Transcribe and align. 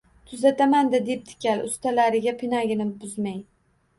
Тuzataman-da, 0.29 1.01
debdi 1.09 1.35
kal 1.43 1.61
ustalariga 1.67 2.35
pinagini 2.39 2.87
buzmay 3.05 3.37